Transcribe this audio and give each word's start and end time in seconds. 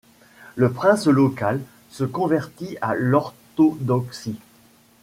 Le 0.55 0.71
prince 0.71 1.05
local 1.05 1.61
se 1.91 2.03
convertit 2.05 2.75
à 2.81 2.95
l'orthodoxie. 2.95 4.39